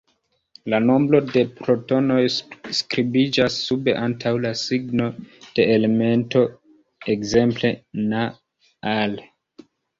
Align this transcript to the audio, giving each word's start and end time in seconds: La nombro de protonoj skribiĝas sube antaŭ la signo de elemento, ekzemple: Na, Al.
La 0.73 0.77
nombro 0.85 1.17
de 1.31 1.43
protonoj 1.59 2.23
skribiĝas 2.77 3.59
sube 3.67 3.95
antaŭ 4.07 4.33
la 4.47 4.55
signo 4.63 5.11
de 5.61 5.69
elemento, 5.77 6.45
ekzemple: 7.17 7.75
Na, 8.11 8.27
Al. 8.99 9.19